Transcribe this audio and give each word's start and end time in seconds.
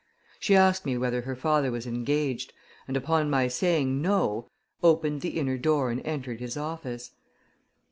She 0.39 0.55
asked 0.55 0.83
me 0.83 0.97
whether 0.97 1.21
her 1.21 1.35
father 1.35 1.69
was 1.69 1.85
engaged, 1.85 2.53
and 2.87 2.97
upon 2.97 3.29
my 3.29 3.47
saying 3.47 4.01
no, 4.01 4.49
opened 4.81 5.21
the 5.21 5.37
inner 5.39 5.59
door 5.59 5.91
and 5.91 6.03
entered 6.03 6.39
his 6.39 6.57
office. 6.57 7.11